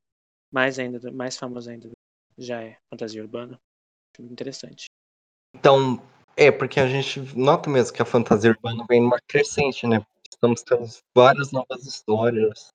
Mais 0.50 0.80
ainda, 0.80 1.12
mais 1.12 1.38
famoso 1.38 1.70
ainda, 1.70 1.92
já 2.38 2.62
é 2.62 2.78
fantasia 2.90 3.22
urbana. 3.22 3.60
Muito 4.18 4.32
interessante. 4.32 4.86
Então, 5.54 6.02
É, 6.38 6.52
porque 6.52 6.80
a 6.80 6.88
gente 6.88 7.20
nota 7.38 7.70
mesmo 7.70 7.94
que 7.94 8.02
a 8.02 8.06
fantasia 8.06 8.50
urbana 8.50 8.86
vem 8.90 9.02
numa 9.02 9.20
crescente, 9.28 9.86
né? 9.86 10.04
Estamos 10.32 10.64
tendo 10.64 10.88
várias 11.16 11.52
novas 11.52 11.86
histórias, 11.86 12.70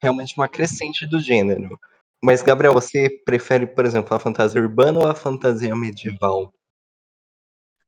realmente 0.00 0.34
uma 0.36 0.48
crescente 0.48 1.06
do 1.06 1.18
gênero. 1.20 1.78
Mas, 2.22 2.42
Gabriel, 2.42 2.74
você 2.74 3.08
prefere, 3.24 3.66
por 3.66 3.86
exemplo, 3.86 4.14
a 4.14 4.20
fantasia 4.20 4.60
urbana 4.60 4.98
ou 4.98 5.06
a 5.08 5.14
fantasia 5.14 5.74
medieval? 5.74 6.52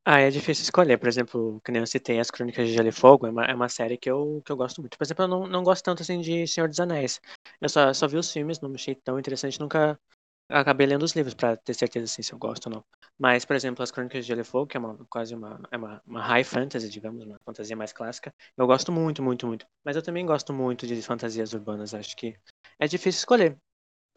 Ah, 0.05 0.21
é 0.21 0.31
difícil 0.31 0.63
escolher. 0.63 0.99
Por 0.99 1.09
exemplo, 1.09 1.61
que 1.65 1.71
nem 1.71 1.81
eu 1.81 1.87
citei 1.87 2.19
As 2.19 2.31
Crônicas 2.31 2.67
de 2.67 2.73
Gelo 2.75 2.89
e 2.89 2.93
Fogo, 2.93 3.27
é 3.27 3.31
uma, 3.31 3.45
é 3.45 3.55
uma 3.55 3.69
série 3.69 3.99
que 3.99 4.11
eu, 4.11 4.41
que 4.45 4.51
eu 4.51 4.57
gosto 4.57 4.81
muito. 4.81 4.97
Por 4.97 5.05
exemplo, 5.05 5.25
eu 5.25 5.29
não, 5.29 5.47
não 5.47 5.63
gosto 5.63 5.85
tanto 5.85 6.03
assim 6.03 6.21
de 6.21 6.47
Senhor 6.47 6.69
dos 6.69 6.81
Anéis. 6.81 7.21
Eu 7.61 7.69
só, 7.69 7.93
só 7.93 8.09
vi 8.09 8.17
os 8.17 8.33
filmes, 8.33 8.61
não 8.61 8.73
achei 8.75 8.95
tão 8.95 9.19
interessante, 9.19 9.61
nunca 9.61 9.99
acabei 10.49 10.87
lendo 10.87 11.03
os 11.05 11.15
livros 11.15 11.35
pra 11.35 11.57
ter 11.57 11.75
certeza 11.75 12.05
assim, 12.07 12.23
se 12.23 12.33
eu 12.33 12.39
gosto 12.39 12.67
ou 12.69 12.75
não. 12.77 12.85
Mas, 13.19 13.45
por 13.45 13.57
exemplo, 13.57 13.83
As 13.83 13.91
Crônicas 13.91 14.25
de 14.25 14.29
Gelo 14.29 14.41
e 14.43 14.45
Fogo, 14.45 14.67
que 14.69 14.77
é 14.77 14.81
uma, 14.81 14.97
quase 15.11 15.35
uma, 15.35 15.61
é 15.71 15.77
uma, 15.77 16.03
uma 16.07 16.23
high 16.23 16.45
fantasy, 16.45 16.89
digamos, 16.91 17.25
uma 17.27 17.39
fantasia 17.45 17.77
mais 17.77 17.93
clássica, 17.93 18.35
eu 18.57 18.67
gosto 18.67 18.93
muito, 18.93 19.23
muito, 19.23 19.47
muito. 19.47 19.67
Mas 19.85 19.97
eu 19.97 20.03
também 20.03 20.25
gosto 20.27 20.53
muito 20.55 20.87
de 20.87 21.03
fantasias 21.03 21.53
urbanas, 21.53 21.95
acho 21.95 22.17
que 22.17 22.35
é 22.79 22.87
difícil 22.89 23.19
escolher. 23.21 23.59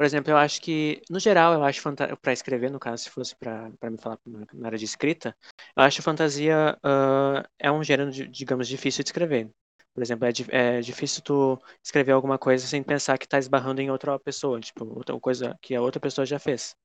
Por 0.02 0.06
exemplo, 0.06 0.32
eu 0.32 0.38
acho 0.38 0.60
que, 0.64 1.00
no 1.12 1.20
geral, 1.20 1.54
eu 1.54 1.64
acho 1.64 1.80
para 2.20 2.34
escrever, 2.34 2.72
no 2.72 2.80
caso, 2.80 3.04
se 3.04 3.10
fosse 3.12 3.36
para 3.36 3.70
me 3.92 4.00
falar 4.00 4.18
na 4.52 4.68
área 4.70 4.78
de 4.80 4.84
escrita, 4.84 5.38
eu 5.78 5.84
acho 5.84 6.02
fantasia 6.02 6.76
uh, 6.84 7.48
é 7.60 7.72
um 7.72 7.84
gênero, 7.84 8.10
digamos, 8.10 8.68
difícil 8.68 9.04
de 9.04 9.10
escrever. 9.10 9.52
Por 9.94 10.02
exemplo, 10.02 10.28
é, 10.28 10.32
é, 10.78 10.82
difícil 10.82 11.22
tu 11.22 11.62
escrever 11.84 12.14
alguma 12.14 12.40
coisa 12.40 12.66
sem 12.66 12.82
pensar 12.82 13.16
que 13.20 13.28
tá 13.28 13.38
esbarrando 13.38 13.80
em 13.80 13.92
outra 13.92 14.18
pessoa, 14.18 14.60
tipo, 14.60 14.86
outra 14.86 15.20
coisa 15.20 15.56
que 15.62 15.76
a 15.76 15.82
outra 15.84 16.02
pessoa 16.02 16.26
já 16.26 16.40
fez. 16.40 16.76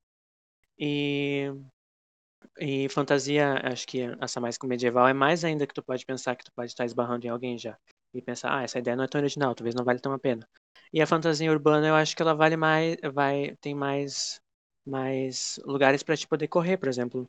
E, 0.79 1.51
e 2.61 2.87
fantasia, 2.91 3.63
acho 3.65 3.87
que 3.87 4.03
essa 4.21 4.39
mais 4.41 4.59
medieval 4.63 5.09
é 5.09 5.15
mais 5.15 5.43
ainda 5.43 5.67
que 5.67 5.73
tu 5.73 5.83
pode 5.83 6.05
pensar 6.05 6.37
que 6.37 6.45
tu 6.45 6.53
pode 6.55 6.71
estar 6.71 6.85
esbarrando 6.85 7.27
em 7.27 7.31
alguém 7.31 7.57
já. 7.57 7.79
E 8.13 8.21
pensar, 8.21 8.59
ah, 8.59 8.63
essa 8.63 8.79
ideia 8.79 8.95
não 8.95 9.05
é 9.05 9.09
tão 9.09 9.19
original, 9.23 9.55
talvez 9.55 9.75
não 9.75 9.87
vale 9.87 10.01
tão 10.01 10.13
a 10.13 10.19
pena. 10.19 10.47
E 10.93 11.01
a 11.03 11.07
fantasia 11.07 11.51
urbana, 11.51 11.89
eu 11.89 11.95
acho 11.95 12.17
que 12.17 12.23
ela 12.23 12.35
vale 12.35 12.57
mais, 12.57 12.97
vai, 13.13 13.57
tem 13.61 13.75
mais, 13.75 14.41
mais 14.87 15.59
lugares 15.65 16.03
para 16.03 16.17
te 16.17 16.27
poder 16.27 16.49
correr, 16.49 16.77
por 16.77 16.89
exemplo. 16.89 17.29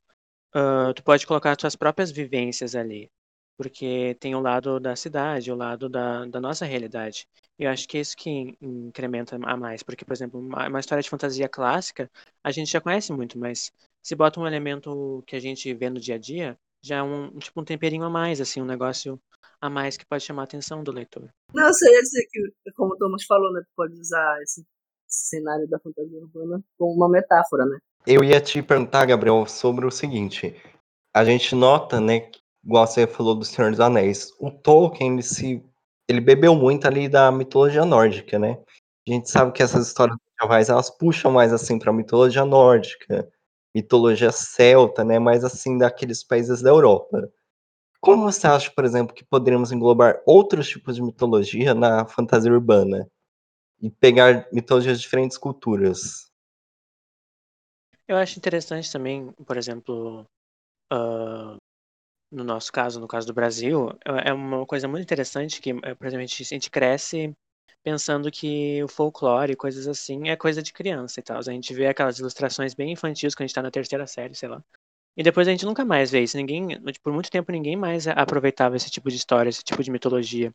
Uh, 0.56 0.94
tu 0.94 1.04
pode 1.04 1.28
colocar 1.28 1.52
as 1.52 1.58
tuas 1.58 1.76
próprias 1.76 2.12
vivências 2.12 2.76
ali, 2.76 3.12
porque 3.58 4.16
tem 4.20 4.36
o 4.36 4.40
lado 4.40 4.80
da 4.80 4.96
cidade, 4.96 5.52
o 5.52 5.56
lado 5.56 5.90
da, 5.90 6.26
da 6.26 6.40
nossa 6.42 6.66
realidade. 6.66 7.28
E 7.60 7.64
eu 7.64 7.72
acho 7.72 7.88
que 7.88 7.98
é 7.98 8.02
isso 8.02 8.16
que 8.18 8.58
incrementa 8.62 9.36
a 9.36 9.58
mais, 9.58 9.84
porque, 9.84 10.06
por 10.06 10.14
exemplo, 10.14 10.40
uma, 10.40 10.68
uma 10.68 10.80
história 10.80 11.02
de 11.04 11.10
fantasia 11.10 11.50
clássica, 11.50 12.10
a 12.44 12.52
gente 12.52 12.72
já 12.72 12.82
conhece 12.82 13.12
muito, 13.14 13.38
mas 13.38 13.72
se 14.02 14.16
bota 14.16 14.40
um 14.40 14.48
elemento 14.48 15.24
que 15.28 15.36
a 15.36 15.40
gente 15.40 15.74
vê 15.74 15.90
no 15.90 16.00
dia 16.00 16.16
a 16.16 16.18
dia, 16.18 16.58
já 16.82 16.98
é 16.98 17.04
um, 17.04 17.38
tipo 17.40 17.60
um 17.62 17.66
temperinho 17.66 18.04
a 18.04 18.10
mais, 18.10 18.40
assim, 18.42 18.62
um 18.62 18.66
negócio 18.66 19.20
a 19.62 19.70
mais 19.70 19.98
que 19.98 20.06
pode 20.06 20.24
chamar 20.24 20.44
a 20.44 20.46
atenção 20.46 20.84
do 20.84 20.92
leitor. 20.92 21.30
Não, 21.54 21.68
eu 21.68 21.74
sei, 21.74 21.98
eu 21.98 22.06
sei 22.06 22.26
que, 22.32 22.72
como 22.76 22.94
o 22.94 22.98
Thomas 22.98 23.24
falou, 23.26 23.52
né, 23.52 23.62
tu 23.62 23.72
pode 23.76 23.94
usar 24.00 24.42
esse 24.42 24.66
cenário 25.08 25.68
da 25.68 25.80
fantasia 25.80 26.20
urbana 26.20 26.64
como 26.78 26.94
uma 26.94 27.10
metáfora, 27.10 27.66
né? 27.66 27.78
Eu 28.06 28.24
ia 28.24 28.40
te 28.40 28.62
perguntar, 28.62 29.06
Gabriel, 29.06 29.46
sobre 29.46 29.86
o 29.86 29.92
seguinte. 29.92 30.56
A 31.14 31.26
gente 31.26 31.56
nota, 31.56 32.00
né, 32.00 32.30
igual 32.64 32.86
você 32.86 33.08
falou 33.08 33.36
do 33.36 33.46
Senhor 33.46 33.72
dos 33.72 33.80
Anéis, 33.80 34.32
o 34.40 34.52
Tolkien, 34.52 35.14
ele, 35.14 35.24
se, 35.24 35.64
ele 36.08 36.22
bebeu 36.22 36.56
muito 36.56 36.86
ali 36.86 37.10
da 37.10 37.32
mitologia 37.32 37.86
nórdica, 37.86 38.38
né? 38.38 38.62
A 39.08 39.12
gente 39.12 39.30
sabe 39.30 39.54
que 39.54 39.64
essas 39.64 39.88
histórias 39.88 40.18
medievais, 40.26 40.70
elas 40.70 40.90
puxam 40.90 41.32
mais, 41.32 41.54
assim, 41.54 41.80
pra 41.80 41.94
mitologia 41.94 42.44
nórdica, 42.44 43.28
mitologia 43.74 44.32
celta, 44.32 45.04
né, 45.04 45.18
mais, 45.18 45.44
assim, 45.44 45.78
daqueles 45.78 46.24
países 46.24 46.62
da 46.62 46.70
Europa. 46.70 47.30
Como 48.00 48.24
você 48.24 48.48
acha, 48.48 48.72
por 48.72 48.86
exemplo, 48.86 49.14
que 49.14 49.26
poderíamos 49.26 49.72
englobar 49.72 50.22
outros 50.26 50.70
tipos 50.70 50.96
de 50.96 51.02
mitologia 51.02 51.74
na 51.74 52.06
fantasia 52.08 52.52
urbana? 52.52 53.08
E 53.82 53.90
pegar 53.90 54.48
mitologias 54.52 54.98
de 54.98 55.04
diferentes 55.04 55.38
culturas? 55.38 56.32
Eu 58.08 58.18
acho 58.18 58.40
interessante 58.40 58.92
também, 58.92 59.32
por 59.46 59.58
exemplo, 59.58 60.26
uh, 60.94 61.58
no 62.32 62.44
nosso 62.44 62.72
caso, 62.72 63.00
no 63.00 63.08
caso 63.08 63.28
do 63.28 63.34
Brasil, 63.34 63.90
é, 64.26 64.34
uma 64.34 64.66
coisa 64.66 64.88
muito 64.88 65.04
interessante 65.04 65.62
que, 65.62 65.72
eh, 65.72 65.96
por 65.96 66.08
exemplo, 66.08 66.24
a 66.24 66.28
gente 66.28 66.70
cresce 66.70 67.34
pensando 67.84 68.30
que 68.32 68.84
o 68.84 68.88
folclore, 68.88 69.56
coisas 69.56 69.88
assim, 69.88 70.30
é 70.30 70.36
coisa 70.36 70.62
de 70.62 70.74
criança 70.74 71.20
e 71.20 71.24
tal. 71.24 71.40
A 71.40 71.42
gente 71.42 71.74
vê 71.74 71.88
aquelas 71.88 72.20
ilustrações 72.20 72.74
bem 72.74 72.92
infantis 72.92 73.34
quando 73.34 73.46
a 73.46 73.48
gente 73.48 73.56
tá 73.56 73.62
na 73.62 73.72
terceira 73.72 74.06
série, 74.08 74.36
sei 74.36 74.50
lá. 74.50 74.64
E 75.18 75.24
depois 75.24 75.48
a 75.48 75.52
gente 75.52 75.66
nunca 75.66 75.84
mais 75.84 76.12
vê 76.12 76.22
isso. 76.22 76.38
Ninguém, 76.38 76.68
por 77.04 77.12
muito 77.12 77.32
tempo 77.32 77.52
ninguém 77.52 77.76
mais 77.76 78.08
aproveitava 78.08 78.76
esse 78.76 78.90
tipo 78.92 79.10
de 79.10 79.16
história, 79.16 79.50
esse 79.50 79.64
tipo 79.64 79.82
de 79.84 79.90
mitologia. 79.90 80.54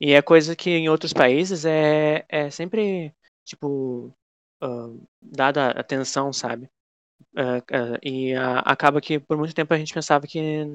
E 0.00 0.12
é 0.12 0.20
coisa 0.22 0.56
que 0.56 0.70
em 0.70 0.88
outros 0.88 1.12
países 1.12 1.64
é, 1.64 2.24
é 2.28 2.50
sempre, 2.50 3.14
tipo, 3.44 4.12
uh, 4.62 5.08
dada 5.22 5.70
atenção, 5.70 6.32
sabe? 6.32 6.68
Uh, 7.36 7.58
uh, 7.58 7.98
e 8.02 8.34
acaba 8.64 9.00
que 9.00 9.20
por 9.20 9.38
muito 9.38 9.54
tempo 9.54 9.72
a 9.72 9.78
gente 9.78 9.94
pensava 9.94 10.26
que 10.26 10.66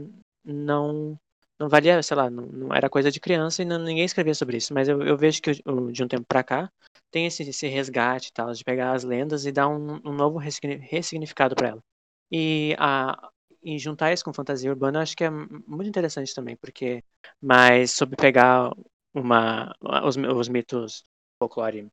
não 0.46 1.20
não 1.60 1.70
valia, 1.70 2.04
sei 2.04 2.16
lá, 2.16 2.30
não, 2.30 2.46
não 2.46 2.74
era 2.76 2.90
coisa 2.90 3.12
de 3.12 3.20
criança 3.20 3.64
e 3.64 3.66
não, 3.66 3.80
ninguém 3.80 4.06
escrevia 4.06 4.36
sobre 4.36 4.58
isso. 4.58 4.74
Mas 4.74 4.88
eu, 4.88 5.02
eu 5.04 5.18
vejo 5.18 5.42
que 5.42 5.54
de 5.54 6.04
um 6.04 6.08
tempo 6.08 6.26
para 6.28 6.44
cá 6.44 6.72
tem 7.12 7.26
esse, 7.26 7.44
esse 7.44 7.68
resgate 7.68 8.32
tal, 8.32 8.54
de 8.54 8.64
pegar 8.64 8.94
as 8.94 9.04
lendas 9.04 9.46
e 9.46 9.52
dar 9.52 9.68
um, 9.68 10.00
um 10.06 10.14
novo 10.14 10.38
ressignificado 10.38 11.56
para 11.56 11.70
ela. 11.70 11.84
E, 12.32 12.76
a, 12.78 13.32
e 13.64 13.80
juntar 13.80 14.12
isso 14.12 14.24
com 14.24 14.34
fantasia 14.34 14.70
urbana 14.70 15.02
acho 15.02 15.16
que 15.16 15.24
é 15.24 15.30
muito 15.30 15.88
interessante 15.88 16.34
também, 16.34 16.56
porque 16.58 17.04
mas 17.42 17.92
sobre 17.92 18.16
pegar 18.16 18.72
uma, 19.14 19.74
os, 20.06 20.18
os 20.18 20.50
mitos 20.50 21.04
folclore 21.40 21.90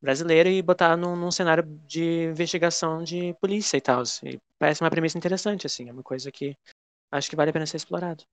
brasileiro 0.00 0.48
e 0.48 0.62
botar 0.62 0.96
num, 0.96 1.16
num, 1.16 1.30
cenário 1.30 1.64
de 1.86 2.24
investigação 2.30 3.02
de 3.02 3.34
polícia 3.40 3.76
e 3.76 3.80
tal. 3.80 4.02
E 4.24 4.40
parece 4.58 4.82
uma 4.82 4.90
premissa 4.90 5.18
interessante, 5.18 5.66
assim, 5.66 5.88
é 5.88 5.92
uma 5.92 6.02
coisa 6.02 6.30
que 6.30 6.56
acho 7.10 7.28
que 7.28 7.36
vale 7.36 7.50
a 7.50 7.52
pena 7.52 7.66
ser 7.66 7.76
explorado. 7.78 8.24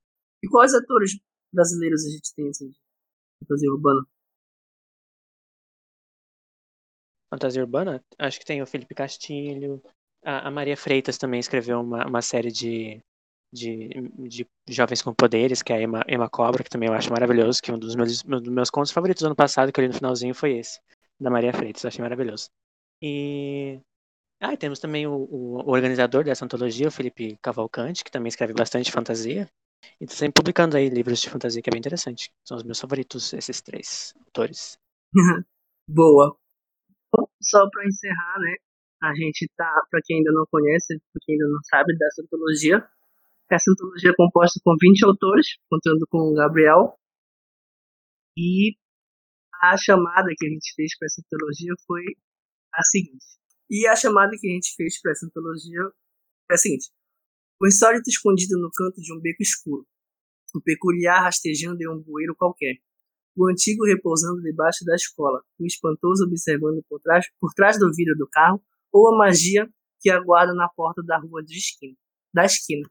E 0.42 0.48
quais 0.48 0.74
atores 0.74 1.18
brasileiros 1.52 2.04
a 2.04 2.10
gente 2.10 2.34
tem, 2.34 2.48
assim, 2.48 2.68
de 2.70 2.78
fantasia 3.40 3.70
urbana? 3.70 4.06
Fantasia 7.30 7.62
urbana? 7.62 8.04
Acho 8.18 8.38
que 8.38 8.46
tem 8.46 8.62
o 8.62 8.66
Felipe 8.66 8.94
Castilho, 8.94 9.82
a, 10.26 10.50
Maria 10.50 10.76
Freitas 10.76 11.16
também 11.16 11.38
escreveu 11.38 11.80
uma, 11.80 12.04
uma 12.06 12.20
série 12.20 12.50
de, 12.50 13.00
de, 13.52 13.88
de 14.28 14.46
jovens 14.68 15.00
com 15.00 15.14
poderes, 15.14 15.62
que 15.62 15.72
é 15.72 15.76
a 15.76 15.82
Emma, 15.82 16.04
Emma 16.08 16.28
Cobra, 16.28 16.64
que 16.64 16.70
também 16.70 16.88
eu 16.88 16.94
acho 16.94 17.10
maravilhoso, 17.10 17.62
que 17.62 17.70
um 17.70 17.78
dos 17.78 17.94
meus, 17.94 18.22
dos 18.22 18.48
meus 18.48 18.68
contos 18.68 18.90
favoritos 18.90 19.22
do 19.22 19.26
ano 19.26 19.36
passado, 19.36 19.72
que 19.72 19.78
eu 19.78 19.82
li 19.82 19.88
no 19.88 19.94
finalzinho, 19.94 20.34
foi 20.34 20.58
esse, 20.58 20.80
da 21.20 21.30
Maria 21.30 21.52
Freitas, 21.52 21.84
eu 21.84 21.88
achei 21.88 22.02
maravilhoso. 22.02 22.50
E... 23.00 23.80
Ah, 24.40 24.52
e 24.52 24.56
temos 24.56 24.80
também 24.80 25.06
o, 25.06 25.14
o, 25.14 25.62
o, 25.64 25.70
organizador 25.70 26.24
dessa 26.24 26.44
antologia, 26.44 26.88
o 26.88 26.90
Felipe 26.90 27.38
Cavalcante, 27.40 28.04
que 28.04 28.10
também 28.10 28.28
escreve 28.28 28.52
bastante 28.52 28.90
fantasia, 28.90 29.48
e 30.00 30.04
está 30.04 30.16
sempre 30.16 30.42
publicando 30.42 30.76
aí 30.76 30.88
livros 30.88 31.20
de 31.20 31.30
fantasia, 31.30 31.62
que 31.62 31.70
é 31.70 31.72
bem 31.72 31.78
interessante. 31.78 32.30
São 32.44 32.56
os 32.56 32.64
meus 32.64 32.80
favoritos, 32.80 33.32
esses 33.32 33.62
três 33.62 34.12
autores. 34.26 34.76
Boa. 35.88 36.36
Só 37.40 37.70
para 37.70 37.86
encerrar, 37.86 38.40
né, 38.40 38.56
a 39.10 39.14
gente 39.14 39.48
tá, 39.56 39.72
para 39.90 40.00
quem 40.04 40.18
ainda 40.18 40.32
não 40.32 40.44
conhece, 40.50 40.98
para 41.12 41.20
quem 41.24 41.34
ainda 41.34 41.48
não 41.48 41.60
sabe 41.64 41.96
dessa 41.96 42.22
antologia, 42.22 42.84
essa 43.50 43.70
antologia 43.70 44.10
é 44.10 44.14
composta 44.16 44.60
com 44.64 44.74
20 44.80 45.04
autores, 45.04 45.46
contando 45.70 46.04
com 46.08 46.18
o 46.18 46.34
Gabriel. 46.34 46.98
E 48.36 48.74
a 49.62 49.76
chamada 49.76 50.28
que 50.36 50.46
a 50.46 50.50
gente 50.50 50.74
fez 50.74 50.98
para 50.98 51.06
essa 51.06 51.22
antologia 51.24 51.72
foi 51.86 52.02
a 52.74 52.82
seguinte. 52.82 53.24
E 53.70 53.86
a 53.86 53.94
chamada 53.94 54.32
que 54.38 54.48
a 54.48 54.52
gente 54.52 54.74
fez 54.74 55.00
para 55.00 55.12
essa 55.12 55.26
antologia 55.26 55.80
foi 56.46 56.54
a 56.54 56.56
seguinte: 56.56 56.90
O 57.60 57.66
insólito 57.66 58.10
escondido 58.10 58.58
no 58.58 58.70
canto 58.72 59.00
de 59.00 59.14
um 59.14 59.20
beco 59.20 59.42
escuro, 59.42 59.86
o 60.54 60.60
peculiar 60.60 61.22
rastejando 61.22 61.80
em 61.80 61.88
um 61.88 62.02
bueiro 62.02 62.34
qualquer, 62.34 62.76
o 63.36 63.48
antigo 63.48 63.84
repousando 63.84 64.42
debaixo 64.42 64.84
da 64.84 64.94
escola, 64.94 65.42
o 65.58 65.66
espantoso 65.66 66.24
observando 66.24 66.82
por 66.88 67.00
trás, 67.00 67.26
por 67.40 67.52
trás 67.54 67.78
do 67.78 67.92
vidro 67.92 68.16
do 68.16 68.28
carro, 68.28 68.60
ou 68.96 69.14
a 69.14 69.18
magia 69.18 69.68
que 70.00 70.08
aguarda 70.08 70.54
na 70.54 70.68
porta 70.70 71.02
da 71.02 71.18
rua 71.18 71.42
de 71.44 71.58
esquina, 71.58 71.94
da 72.32 72.46
esquina. 72.46 72.88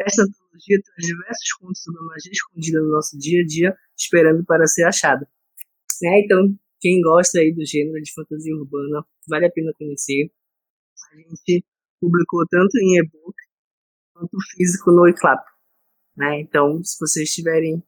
Esta 0.00 0.22
antologia 0.22 0.82
traz 0.82 1.06
diversos 1.06 1.52
contos 1.60 1.82
sobre 1.82 2.00
a 2.00 2.04
magia 2.04 2.32
escondida 2.32 2.80
no 2.80 2.90
nosso 2.90 3.16
dia 3.16 3.40
a 3.40 3.46
dia, 3.46 3.76
esperando 3.96 4.44
para 4.44 4.66
ser 4.66 4.82
achada. 4.84 5.28
É, 6.02 6.20
então, 6.24 6.58
quem 6.80 7.00
gosta 7.00 7.38
aí 7.38 7.54
do 7.54 7.64
gênero 7.64 8.02
de 8.02 8.12
fantasia 8.12 8.52
urbana, 8.56 9.06
vale 9.28 9.46
a 9.46 9.50
pena 9.50 9.72
conhecer. 9.78 10.28
A 11.12 11.16
gente 11.16 11.64
publicou 12.00 12.44
tanto 12.50 12.76
em 12.78 12.98
e-book 12.98 13.36
quanto 14.12 14.36
físico 14.56 14.90
no 14.90 15.08
iClap. 15.08 15.44
Né? 16.16 16.40
Então, 16.40 16.82
se 16.82 16.98
vocês 16.98 17.30
tiverem. 17.32 17.80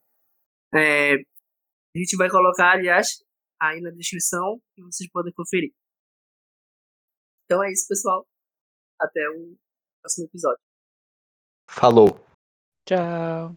É, 0.73 1.15
a 1.15 1.99
gente 1.99 2.17
vai 2.17 2.31
colocar, 2.31 2.73
aliás, 2.73 3.25
aí 3.61 3.81
na 3.81 3.91
descrição 3.91 4.61
e 4.77 4.83
vocês 4.83 5.11
podem 5.11 5.33
conferir. 5.33 5.73
Então 7.47 7.63
é 7.63 7.71
isso, 7.71 7.87
pessoal. 7.89 8.27
Até 9.01 9.21
o 9.31 9.57
próximo 10.03 10.27
episódio. 10.27 10.61
Falou. 11.71 12.21
Tchau. 12.87 13.55